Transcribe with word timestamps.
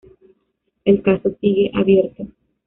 El 0.83 1.03
caso 1.03 1.29
sigue 1.39 1.69
abierto. 1.75 2.25